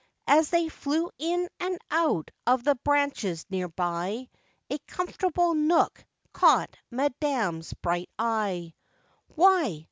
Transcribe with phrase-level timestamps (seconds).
[0.25, 4.29] As they flew in and out of the branches near by,
[4.71, 8.73] A comfortable nook caught madam's bright eye,
[9.35, 9.79] Why!